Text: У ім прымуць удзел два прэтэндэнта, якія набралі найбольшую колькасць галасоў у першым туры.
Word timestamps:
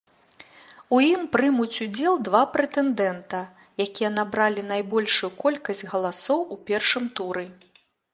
У 0.95 0.99
ім 1.07 1.25
прымуць 1.33 1.81
удзел 1.85 2.13
два 2.27 2.39
прэтэндэнта, 2.55 3.41
якія 3.85 4.09
набралі 4.15 4.61
найбольшую 4.71 5.29
колькасць 5.45 5.85
галасоў 5.93 6.39
у 6.57 6.59
першым 6.71 7.05
туры. 7.21 7.45